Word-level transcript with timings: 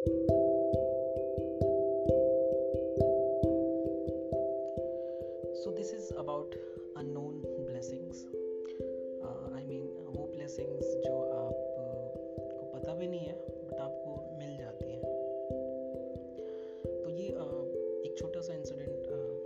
so 0.00 0.08
this 5.76 5.90
is 5.92 6.10
about 6.16 6.54
unknown 6.96 7.44
blessings 7.68 8.24
uh, 9.22 9.52
i 9.52 9.62
mean 9.62 9.84
वो 10.14 10.24
blessings 10.32 10.86
जो 11.04 11.12
आप 11.32 11.58
uh, 11.80 12.06
को 12.56 12.64
पता 12.78 12.94
भी 12.94 13.06
नहीं 13.06 13.26
है 13.26 13.34
बट 13.66 13.74
आपको 13.74 14.14
मिल 14.38 14.56
जाती 14.56 14.86
हैं 14.90 15.02
तो 17.02 17.10
ये 17.10 17.28
uh, 17.28 17.64
एक 18.06 18.16
छोटा 18.18 18.40
सा 18.40 18.54
इंसिडेंट 18.54 19.02
uh, 19.06 19.36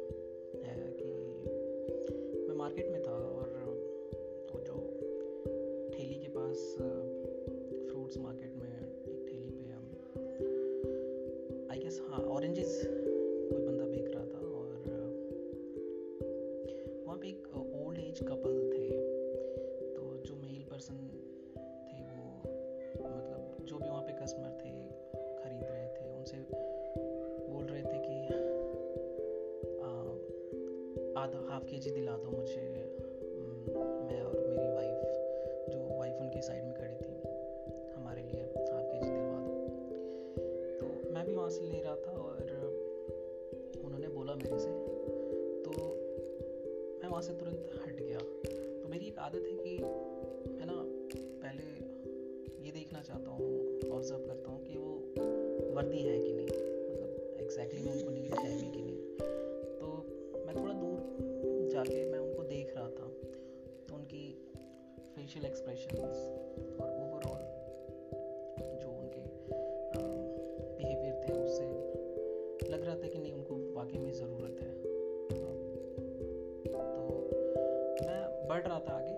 है 0.67 0.77
कि 1.01 1.11
मैं 2.49 2.57
मार्केट 2.57 2.91
में 2.91 3.03
था 3.03 3.13
और 3.13 3.49
वो 4.53 4.61
जो 4.61 4.77
ठेली 5.97 6.15
के 6.15 6.29
पास 6.29 6.63
ऑरेंजेस 12.45 12.73
कोई 12.85 13.61
बंदा 13.67 13.85
बेच 13.85 14.09
रहा 14.15 14.25
था 14.25 14.39
और 14.57 14.73
वहाँ 17.05 17.17
पे 17.19 17.29
एक 17.29 17.47
ओल्ड 17.57 17.99
एज 17.99 18.19
कपल 18.21 18.59
थे। 18.73 18.89
तो 19.95 20.03
जो 20.27 20.35
मेल 20.37 20.65
पर्सन 20.71 20.99
थे 21.87 22.01
वो 22.09 22.25
मतलब 22.97 23.65
जो 23.65 23.79
भी 23.79 23.89
वहाँ 23.89 24.03
पे 24.03 24.13
कस्टमर 24.19 24.51
थे, 24.59 24.73
खरीद 25.39 25.63
रहे 25.63 25.87
थे, 25.95 26.11
उनसे 26.17 26.37
बोल 27.49 27.65
रहे 27.65 27.83
थे 27.83 27.99
कि 28.05 28.17
आधा 31.17 31.41
हाफ़ 31.49 31.65
के 31.65 31.79
जी 31.79 31.91
दिला 31.91 32.17
दो 32.19 32.31
मुझे 32.31 32.67
मैं 34.05 34.21
और 34.23 34.37
मेरी 34.49 34.71
वाइफ 34.75 34.99
जो 35.71 35.81
वाइफ 35.99 36.21
उनकी 36.21 36.43
साइड 36.43 36.65
में 36.65 36.75
खड़ी 36.75 36.97
थी, 36.97 37.15
हमारे 37.97 38.23
लिए 38.23 38.43
हाफ़ 38.43 38.87
के 38.87 38.99
जी 38.99 39.09
दिलवा 39.09 39.41
दो। 39.41 39.55
तो 40.79 41.13
मैं 41.15 41.25
भी 41.27 41.35
वहाँ 41.35 41.51
से 41.51 41.63
ले 41.63 41.81
रहा 41.81 41.97
था 42.07 42.14
वहाँ 47.15 47.23
से 47.23 47.33
तुरंत 47.33 47.75
हट 47.83 47.99
गया। 47.99 48.19
तो 48.83 48.89
मेरी 48.89 49.07
एक 49.07 49.19
आदत 49.19 49.45
है 49.47 49.53
कि 49.57 49.75
है 50.61 50.65
ना 50.67 50.75
पहले 51.43 51.67
ये 52.65 52.73
देखना 52.73 53.03
चाहता 53.03 53.31
हूँ 53.31 53.51
ऑब्ज़र्व 53.89 54.25
करता 54.25 54.51
हूँ 54.51 54.63
कि 54.65 54.79
वो 54.79 54.95
वर्दी 55.75 55.99
है 55.99 56.19
कि 56.19 56.33
नहीं। 56.33 56.47
मतलब 56.47 57.37
एग्जैक्टली 57.41 57.83
मैं 57.83 57.93
उनको 57.93 58.11
नीड 58.11 58.35
है 58.35 58.51
भी 58.61 58.71
कि 58.71 58.83
नहीं। 58.83 58.99
तो 59.79 59.93
मैं 60.47 60.57
थोड़ा 60.57 60.73
दूर 60.73 61.69
जाके 61.73 62.05
मैं 62.11 62.19
उनको 62.19 62.43
देख 62.43 62.75
रहा 62.77 62.89
था 62.89 63.07
तो 63.89 63.95
उनकी 63.95 64.25
फेशियल 65.15 65.47
एक्सप्रेशन 65.47 65.99
और 65.99 66.94
बढ़ 78.65 78.71
रहा 78.71 78.81
था 78.81 78.93
आगे। 78.97 79.15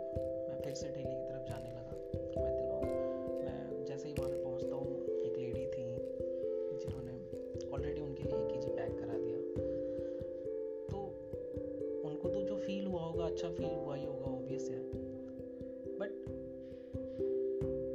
मैं 0.49 0.61
फिर 0.63 0.75
से 0.75 0.87
ठेली 0.89 1.15
की 1.15 1.25
तरफ़ 1.27 1.43
जाने 1.49 1.69
लगा 1.71 1.93
कि 2.31 2.41
मैं 2.41 2.53
दिलवाऊँ 2.57 2.87
मैं 3.45 3.85
जैसे 3.85 4.09
ही 4.09 4.15
वहाँ 4.19 4.31
पे 4.31 4.39
पहुँचता 4.45 4.75
हूँ 4.75 4.87
एक 5.25 5.39
लेडी 5.39 5.67
थी 5.67 5.85
जिन्होंने 6.79 7.13
ऑलरेडी 7.71 8.01
उनके 8.01 8.23
लिए 8.23 8.33
एक 8.33 8.61
के 8.61 8.71
पैक 8.71 8.99
करा 8.99 9.19
दिया। 9.19 9.39
तो 10.91 11.03
उनको 12.09 12.29
तो 12.29 12.43
जो 12.43 12.57
फील 12.57 12.87
हुआ 12.87 13.03
होगा 13.03 13.25
अच्छा 13.25 13.51
फील 13.51 13.75
हुआ 13.75 13.97
ही 13.97 14.05
होगा 14.05 14.25
ऑब्वियस 14.25 14.69
है। 14.71 14.81
बट 16.01 16.29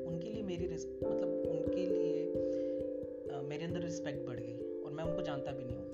उनके 0.07 0.29
लिए 0.29 0.43
मेरी 0.43 0.67
मतलब 0.67 1.43
उनके 1.51 1.85
लिए 1.85 2.25
अ, 3.29 3.41
मेरे 3.41 3.65
अंदर 3.65 3.79
रिस्पेक्ट 3.79 4.25
बढ़ 4.27 4.39
गई 4.39 4.81
और 4.85 4.91
मैं 4.91 5.03
उनको 5.03 5.21
जानता 5.21 5.51
भी 5.51 5.63
नहीं 5.63 5.75
हूँ। 5.75 5.89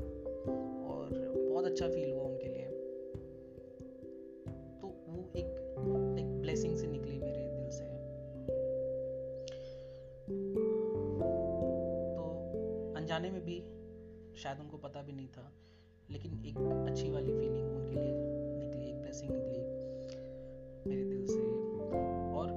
और 0.88 1.10
बहुत 1.50 1.66
अच्छा 1.66 1.90
फील 1.90 2.12
हुआ 2.12 2.27
शायद 14.48 14.60
उनको 14.62 14.78
पता 14.78 15.02
भी 15.04 15.14
नहीं 15.14 15.28
था, 15.28 15.42
लेकिन 16.12 16.34
एक 16.48 16.58
अच्छी 16.58 17.10
वाली 17.12 17.32
फीलिंग 17.32 17.72
उनके 17.72 17.96
लिए 17.96 18.12
निकली, 18.60 18.86
एक 18.90 19.00
ब्लेसिंग 19.02 19.32
निकली 19.32 19.64
मेरे 20.86 21.04
दिल 21.06 21.26
से। 21.28 21.42
और 22.34 22.52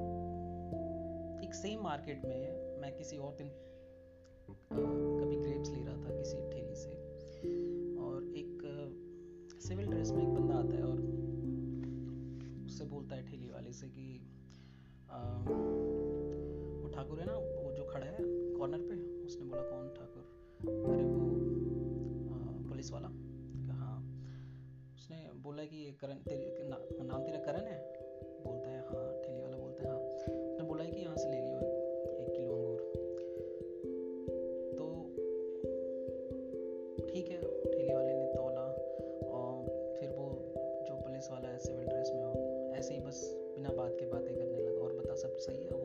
एक 1.45 1.55
सेम 1.55 1.83
मार्केट 1.83 2.25
में 2.25 2.79
मैं 2.83 2.93
किसी 2.97 3.17
और 3.19 3.35
दिन 3.41 3.49
कभी 4.69 5.37
ग्रेप्स 5.37 5.71
ले 5.71 5.83
रहा 5.83 5.97
था 5.97 6.17
किसी 6.19 6.37
ठेली 6.53 6.75
से। 6.75 6.93
और 8.05 8.31
एक 8.37 9.59
सिविल 9.63 9.87
ड्रेस 9.87 10.13
में 10.13 10.23
एक 10.23 10.31
बंदा 10.31 10.55
आता 10.55 10.77
है 10.77 10.83
और 10.85 11.01
उससे 12.67 12.85
बोलता 12.95 13.17
है 13.17 13.27
ठेली 13.27 13.49
वाले 13.49 13.73
से 13.73 13.89
कि 13.89 14.07
वो 16.81 16.89
ठाकुर 16.95 17.21
है 17.21 17.27
ना, 17.27 17.35
वो 17.35 17.73
जो 17.73 17.85
खड़ा 17.85 18.07
है 18.07 18.19
कॉर्नर 18.59 18.89
पे, 18.89 19.03
उसने 19.27 19.45
बोला, 19.45 19.63
कौन 19.63 19.89
ठाकुर? 19.99 20.25
पुलिस 22.81 22.93
वाला। 22.93 23.09
हाँ 23.77 23.97
उसने 24.97 25.17
बोला 25.37 25.65
कि 25.65 25.77
ये 25.77 25.91
करण 26.01 26.21
तेरे 26.25 26.69
ना, 26.69 26.77
नाम 27.05 27.25
तेरा 27.25 27.39
करण 27.39 27.67
है? 27.69 27.79
बोलता 28.45 28.71
है 28.71 28.79
हाँ 28.81 29.03
ठेली 29.21 29.41
वाला 29.41 29.57
बोलता 29.57 29.83
है 29.83 29.89
हाँ। 29.91 29.99
उसने 29.99 30.65
बोला 30.65 30.85
है 30.85 30.91
कि 30.91 31.01
यहाँ 31.01 31.17
से 31.17 31.29
ले 31.31 31.41
लियो 31.41 31.59
एक 32.17 32.31
किलो 32.37 32.55
अंगूर। 32.57 32.81
तो 34.79 34.87
ठीक 37.05 37.29
है 37.29 37.37
ठेली 37.67 37.93
वाले 37.95 38.15
ने 38.15 38.27
तोला 38.33 38.65
और 39.29 39.53
फिर 40.01 40.09
वो 40.11 40.27
जो 40.89 40.95
पुलिस 41.03 41.31
वाला 41.31 41.49
है 41.49 41.59
सिविल 41.59 41.87
ड्रेस 41.87 42.11
में 42.15 42.25
हो 42.25 42.33
ऐसे 42.77 42.95
ही 42.95 43.01
बस 43.01 43.21
बिना 43.57 43.77
बात 43.77 43.97
के 44.01 44.07
बातें 44.07 44.35
करने 44.37 44.59
लगा। 44.59 44.81
और 44.81 44.97
बता 44.97 45.15
सब 45.15 45.37
सही 45.39 45.63
है? 45.63 45.80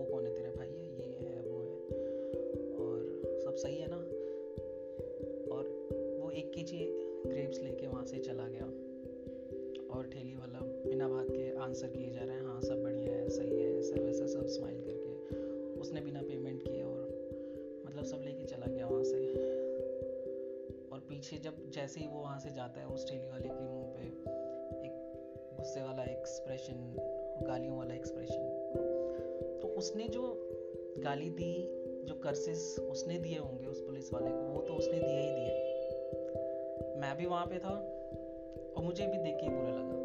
जी 6.65 6.85
ग्रेप्स 7.25 7.61
लेके 7.61 7.87
वहाँ 7.87 8.05
से 8.05 8.19
चला 8.19 8.47
गया। 8.47 8.65
और 9.95 10.07
ठेली 10.13 10.35
वाला 10.35 10.59
बिना 10.61 11.07
बात 11.07 11.27
के 11.29 11.57
आंसर 11.57 11.87
किए 11.87 12.09
जा 12.09 12.21
रहे 12.21 12.35
हैं 12.35 12.43
हाँ 12.43 12.61
सब 12.61 12.83
बढ़िया 12.83 13.13
है, 13.13 13.29
सही 13.29 13.59
है, 13.59 13.79
ऐसा 13.79 14.01
वैसा 14.01 14.25
सब 14.25 14.45
स्माइल 14.45 14.81
करके। 14.81 15.79
उसने 15.79 16.01
बिना 16.01 16.21
पेमेंट 16.21 16.61
किए 16.61 16.83
और 16.83 17.01
मतलब 17.85 18.03
सब 18.03 18.21
लेके 18.25 18.43
चला 18.43 18.65
गया 18.65 18.87
वहाँ 18.87 19.03
से। 19.03 19.15
और 20.91 20.99
पीछे 20.99 21.37
जब 21.37 21.69
जैसे 21.69 21.99
ही 21.99 22.07
वो 22.07 22.19
वहाँ 22.19 22.39
से 22.39 22.49
जाता 22.49 22.81
है, 22.81 22.87
उस 22.87 23.09
ठेली 23.09 23.27
वाले 23.29 23.47
के 23.47 23.61
मुँह 23.63 23.85
पे 23.97 24.05
एक 24.87 24.93
गुस्से 25.57 25.81
वाला 25.81 26.03
एक्सप्रेशन 26.03 26.95
गालियों 27.47 27.77
वाला 27.77 27.93
एक्सप्रेशन 27.93 29.59
तो 29.61 29.67
उसने 29.67 30.07
जो 30.07 30.21
गाली 30.99 31.29
दी, 31.29 31.53
जो 32.05 32.15
कर्सेस 32.15 32.79
उसने 32.79 33.17
दिए 33.17 33.37
होंगे 33.37 33.65
उस 33.65 33.81
पुलिस 33.81 34.13
वाले 34.13 34.29
को, 34.29 34.53
वो 34.53 34.61
तो 34.61 34.73
उसने 34.73 34.99
दिए 34.99 35.19
ही 35.19 35.31
दिए। 35.31 35.54
मैं 36.97 37.17
भी 37.17 37.25
वहाँ 37.25 37.45
पे 37.45 37.59
था 37.59 37.73
और 38.77 38.83
मुझे 38.83 39.05
भी 39.05 39.17
देख 39.17 39.35
के 39.35 39.49
बुरा 39.49 39.69
लगा 39.69 39.95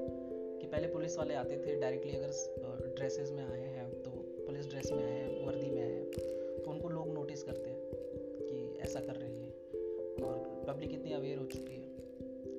कि 0.60 0.66
पहले 0.66 0.88
पुलिस 0.88 1.16
वाले 1.18 1.34
आते 1.34 1.56
थे 1.56 1.80
डायरेक्टली 1.80 2.12
अगर 2.12 2.94
ड्रेसेस 2.96 3.30
में 3.30 3.44
आए 3.44 3.60
हैं 3.60 3.90
तो 4.02 4.10
पुलिस 4.46 4.66
ड्रेस 4.66 4.92
में 4.92 5.04
आए 5.04 5.10
हैं, 5.10 5.46
वर्दी 5.46 5.70
में 5.70 5.82
आए 5.82 5.92
हैं 5.92 6.10
तो 6.62 6.70
उनको 6.70 6.88
लोग 6.88 7.08
नोटिस 7.14 7.42
करते 7.42 7.70
हैं 7.70 7.78
कि 8.46 8.78
ऐसा 8.80 9.00
कर 9.00 9.14
रही 9.14 9.40
है 9.40 9.50
और 10.22 10.64
पब्लिक 10.68 10.92
इतनी 10.92 11.12
अवेयर 11.12 11.38
हो 11.38 11.44
चुकी 11.44 11.74
है 11.74 11.82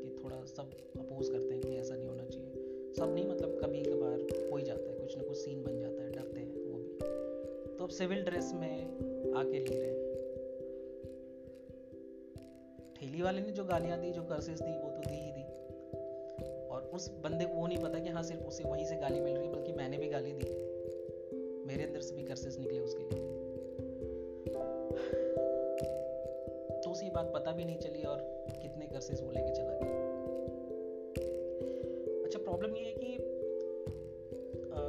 कि 0.01 0.15
थोड़ा 0.23 0.43
सब 0.45 0.71
अपोज 0.99 1.29
करते 1.29 1.53
हैं 1.53 1.61
कि 1.61 1.75
ऐसा 1.75 1.95
नहीं 1.95 2.07
होना 2.07 2.25
चाहिए। 2.25 2.93
सब 2.97 3.13
नहीं 3.13 3.27
मतलब 3.27 3.59
कभी 3.63 3.83
कभार 3.83 4.49
हो 4.51 4.57
ही 4.57 4.63
जाता 4.63 4.89
है, 4.89 4.99
कुछ 4.99 5.17
ना 5.17 5.23
कुछ 5.23 5.37
सीन 5.37 5.63
बन 5.63 5.79
जाता 5.79 6.03
है, 6.03 6.11
डरते 6.11 6.39
हैं 6.39 6.53
वो 6.65 6.77
भी। 6.77 6.97
तो 7.77 7.83
अब 7.83 7.89
सिविल 7.89 8.23
ड्रेस 8.23 8.51
में 8.55 8.85
आके 9.35 9.59
ले 9.59 9.79
रहे 9.79 9.89
हैं। 9.89 10.00
ठेली 13.11 13.23
वाले 13.23 13.41
ने 13.41 13.51
जो 13.51 13.63
गालियाँ 13.65 13.99
दी 13.99 14.09
जो 14.11 14.21
कर्सेस 14.23 14.59
दी 14.61 14.71
वो 14.71 14.89
तो 14.89 14.99
दी 14.99 15.15
ही 15.15 15.31
दी। 15.31 15.43
और 16.67 16.83
उस 16.93 17.07
बंदे 17.23 17.45
को 17.45 17.53
वो 17.53 17.67
नहीं 17.67 17.77
पता 17.77 17.99
कि 17.99 18.09
हाँ 18.09 18.21
सिर्फ़ 18.23 18.43
उसे 18.43 18.63
वहीं 18.63 18.85
से 18.85 18.95
गाली 18.95 19.19
मिल 19.19 19.33
रही 19.33 19.47
है 19.47 19.53
बल्कि 19.53 19.73
मैंने 19.73 19.97
भी 19.97 20.07
गाली 20.07 20.31
दी। 20.33 20.47
मेरे 21.67 21.83
अंदर 21.83 22.01
से 22.01 22.15
भी 22.15 22.23
कर्सेस 22.23 22.57
निकले 22.59 22.79
उसके 22.79 23.03
लिए। 23.03 23.19
तो 26.83 26.91
उसे 26.91 27.09
बात 27.09 27.31
पता 27.35 27.51
भी 27.51 27.65
नहीं 27.65 27.77
चली 27.77 28.03
और 28.03 28.23
कितने 28.61 28.87
कर्सेस 28.87 29.21
वो 29.21 29.31
लेके 29.31 29.53
चला 29.55 29.73
गया। 29.73 29.99
अच्छा 32.23 32.39
प्रॉब्लम 32.39 32.75
ये 32.75 32.83
है 32.83 32.93
कि 32.93 33.13
अ, 34.71 34.81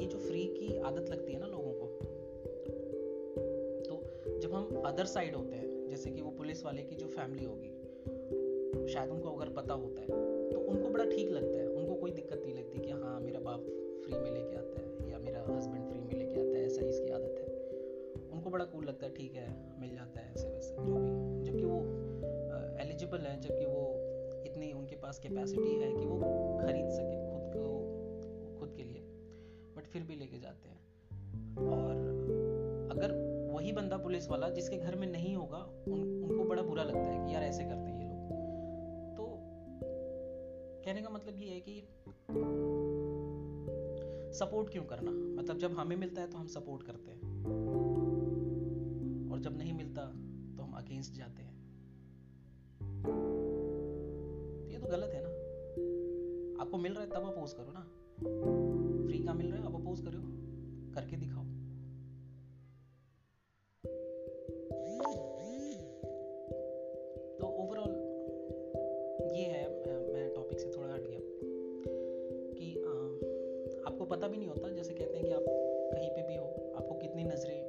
ये 0.00 0.06
जो 0.06 0.18
फ्री 0.18 0.44
की 0.58 0.76
आदत 0.78 1.10
लगती 1.10 1.32
है 1.32 1.40
ना 1.40 1.46
लोगों 1.46 1.72
को 1.72 1.86
तो 3.84 3.92
जब 4.38 4.54
हम 4.54 4.82
अदर 4.86 5.06
साइड 5.06 5.34
होते 5.34 5.56
हैं 5.56 5.63
जैसे 6.04 6.16
कि 6.16 6.22
वो 6.22 6.30
पुलिस 6.30 6.64
वाले 6.64 6.82
की 6.82 6.94
जो 6.94 7.06
फैमिली 7.08 7.44
होगी, 7.44 7.68
शायद 8.92 9.10
उनको 9.10 9.30
अगर 9.30 9.52
पता 9.54 9.74
होता 9.74 10.00
है 10.00 10.08
तो 10.50 10.58
उनको 10.62 10.88
बड़ा 10.88 11.04
ठीक 11.04 11.30
लगता 11.30 11.58
है। 11.58 11.68
उनको 11.68 11.94
कोई 11.94 12.10
दिक्कत 12.10 12.42
नहीं 12.44 12.54
लगती 12.54 12.80
कि 12.80 12.90
हाँ 12.92 13.20
मेरा 13.20 13.40
बाप 13.40 13.60
फ्री 14.04 14.18
में 14.18 14.30
लेके 14.30 14.56
आता 14.56 14.80
है 14.80 15.10
या 15.10 15.18
मेरा 15.18 15.44
हस्बैंड 15.48 15.86
फ्री 15.86 16.00
में 16.00 16.12
लेके 16.14 16.40
आता 16.40 16.58
है, 16.58 16.66
ऐसा 16.66 16.82
ही 16.82 16.88
इसकी 16.88 17.08
आदत 17.10 17.38
है। 17.38 17.46
उनको 18.28 18.50
बड़ा 18.50 18.64
कूल 18.64 18.84
लगता 18.84 19.06
है, 19.06 19.12
ठीक 19.14 19.34
है, 19.34 19.48
मिल 19.80 19.94
जाता 19.94 20.20
है, 20.20 20.32
ऐसे 20.32 20.48
वैसे, 20.48 20.74
जो 20.76 20.94
भी। 20.94 21.10
जबकि 21.44 21.64
वो 21.64 21.78
एलिजिबल 22.84 23.26
है, 23.28 23.40
जबकि 23.40 23.64
वो 23.66 23.82
इतनी 24.46 24.72
उनके 24.72 24.96
पास 24.96 25.18
कैपेसिटी 25.18 25.74
है 25.74 25.92
कि 25.92 26.06
वो 26.06 26.20
खरीद 26.60 26.90
सके। 26.90 27.13
बंदा 33.74 33.96
पुलिस 33.96 34.28
वाला 34.28 34.48
जिसके 34.48 34.76
घर 34.76 34.96
में 34.96 35.06
नहीं 35.06 35.36
होगा 35.36 35.58
उन, 35.88 36.22
उनको 36.24 36.44
बड़ा 36.44 36.62
बुरा 36.62 36.82
लगता 36.82 37.00
है 37.00 37.28
कि 37.28 37.34
यार 37.34 37.42
ऐसे 37.42 37.64
करते 37.64 37.90
हैं 37.90 37.98
ये 37.98 38.08
लोग। 38.08 38.30
तो 39.16 39.38
कहने 40.84 41.02
का 41.02 41.08
मतलब 41.10 41.36
ये 41.36 41.48
है 41.48 41.60
कि 41.60 41.88
सपोर्ट 44.38 44.70
क्यों 44.70 44.84
करना? 44.84 45.10
मतलब 45.10 45.58
जब 45.58 45.72
हमें 45.72 45.96
मिलता 45.96 46.22
है 46.22 46.30
तो 46.30 46.38
हम 46.38 46.46
सपोर्ट 46.46 46.82
करते 46.82 47.10
हैं। 47.10 47.20
और 49.32 49.40
जब 49.40 49.58
नहीं 49.58 49.72
मिलता 49.72 50.02
तो 50.56 50.62
हम 50.62 50.72
अगेंस्ट 50.72 51.12
जाते 51.12 51.42
हैं। 51.42 51.54
तो 53.02 54.70
ये 54.70 54.78
तो 54.78 54.88
गलत 54.88 55.10
है 55.14 55.22
ना। 55.22 55.28
आपको 56.62 56.78
मिल 56.78 56.94
रहा 56.94 57.02
है 57.02 57.10
तब 57.10 57.16
अपोज 57.16 57.52
करो 57.52 57.72
ना। 57.72 57.80
फ्री 59.06 59.18
का 59.18 59.34
मिल 59.34 59.52
रहा 59.52 59.60
है 59.60 59.66
अब 59.66 59.80
अपोज 59.80 60.00
करो। 60.00 60.20
करके 60.94 61.16
दिखाओ। 61.16 61.44
पता 74.14 74.28
भी 74.28 74.36
नहीं 74.36 74.48
होता 74.48 74.68
जैसे 74.68 74.94
कहते 74.94 75.16
हैं 75.18 75.26
कि 75.26 75.32
आप 75.32 75.44
कहीं 75.92 76.10
पे 76.10 76.22
भी 76.22 76.36
हो 76.36 76.72
आपको 76.76 76.94
कितनी 76.94 77.24
नज़रें 77.24 77.60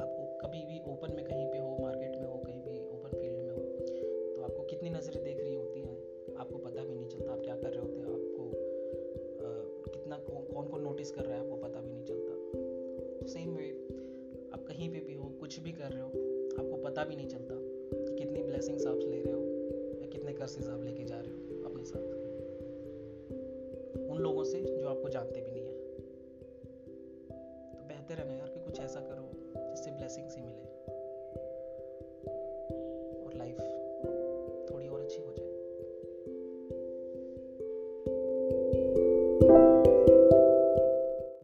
आपको 0.00 0.38
कभी 0.38 0.60
भी 0.64 0.78
ओपन 0.92 1.12
में 1.16 1.24
कहीं 1.24 1.46
पे 1.48 1.58
हो 1.58 1.76
मार्केट 1.80 2.16
में 2.16 2.26
हो 2.26 2.38
कहीं 2.38 2.62
भी 2.62 2.78
ओपन 2.80 3.08
फ़ील्ड 3.08 3.42
में 3.42 3.50
हो 3.50 3.60
तो 4.36 4.42
आपको 4.42 4.62
कितनी 4.62 4.90
नज़रें 4.90 5.24
देख 5.24 5.40
रही 5.40 5.54
होती 5.54 5.80
हैं 5.80 5.96
आपको 6.36 6.58
पता 6.58 6.84
भी 6.84 6.94
नहीं 6.94 7.08
चलता 7.08 7.32
आप 7.32 7.40
क्या 7.40 7.56
कर 7.56 7.70
रहे 7.70 7.80
होते 7.80 7.98
हैं 7.98 8.06
आपको 8.06 8.46
आ, 9.44 9.50
कितना 9.92 10.16
कौन 10.54 10.68
कौन 10.68 10.82
नोटिस 10.82 11.10
कर 11.10 11.24
रहा 11.24 11.34
है 11.34 11.40
आपको 11.40 11.56
पता 11.56 11.80
भी 11.80 11.92
नहीं 11.92 12.04
चलता। 12.04 13.26
सेम 13.26 13.54
वे 13.56 13.68
आप 14.52 14.64
कहीं 14.68 14.88
पे 14.90 15.00
भी 15.00 15.14
हो 15.14 15.28
कुछ 15.40 15.60
भी 15.60 15.72
कर 15.72 15.92
रहे 15.92 16.02
हो 16.02 16.08
आपको 16.64 16.82
पता 16.82 17.04
भी 17.04 17.16
नहीं 17.16 17.28
चलता 17.28 17.54
कि 18.06 18.16
कितनी 18.16 18.42
ब्लेसिंग्स 18.42 18.86
आप 18.86 18.96
ले 18.96 19.20
रहे 19.20 19.32
हो 19.32 19.44
या 20.00 20.06
कितने 20.06 20.32
कर्सेज 20.32 20.68
आप 20.68 20.82
लेके 20.82 21.04
जा 21.04 21.20
रहे 21.20 21.32
हो 21.32 21.64
अपने 21.64 21.84
साथ। 21.84 22.02
उन 24.10 24.18
लोगों 24.18 24.44
से 24.44 24.62
जो 24.62 24.88
आपको 24.88 25.08
जानते 25.08 25.40
भी 25.40 25.50
नहीं। 25.50 25.59
है 28.10 28.16
तो 28.16 28.24
बेहतर 28.24 28.30
है 28.30 28.36
ना 28.36 28.44
यार 28.44 28.48
कि 28.48 28.60
कुछ 28.60 28.80
ऐसा 28.80 29.00
करो 29.00 29.30
जिससे 29.70 29.90
ब्लेसिंग्स 29.90 30.36
ही 30.36 30.42
मिले। 30.42 30.69